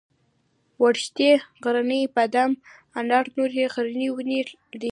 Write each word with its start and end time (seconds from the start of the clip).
وړښتی 0.81 1.29
غرنی 1.63 2.01
بادام 2.15 2.51
انار 2.99 3.25
نورې 3.37 3.63
غرنۍ 3.73 4.07
ونې 4.11 4.39
دي. 4.81 4.89